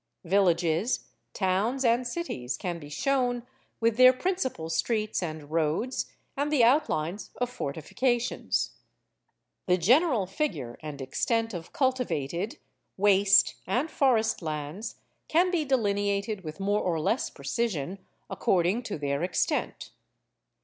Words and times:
Villages, 0.25 1.01
towns, 1.31 1.85
and 1.85 2.07
cities 2.07 2.57
can 2.57 2.79
be 2.79 2.89
shown, 2.89 3.45
with 3.79 3.97
their 3.97 4.11
principal 4.13 4.67
streets 4.67 5.21
and 5.21 5.51
roads, 5.51 6.11
and 6.35 6.51
the 6.51 6.63
outlines 6.63 7.29
of 7.37 7.51
fortifications. 7.51 8.71
The 9.67 9.77
general 9.77 10.25
figure 10.25 10.79
and 10.81 10.99
extent 11.03 11.53
of 11.53 11.71
cultivated, 11.71 12.57
waste, 12.97 13.53
and 13.67 13.91
forest 13.91 14.41
lands 14.41 14.95
can 15.27 15.51
be 15.51 15.63
delineated 15.65 16.43
with 16.43 16.59
more 16.59 16.81
or 16.81 16.99
less 16.99 17.29
precision, 17.29 17.99
according 18.27 18.81
to 18.89 18.97
their 18.97 19.21
extent. 19.21 19.91